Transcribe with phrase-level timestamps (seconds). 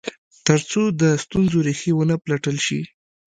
[0.47, 2.81] تر څو د ستونزو ریښې و نه پلټل شي.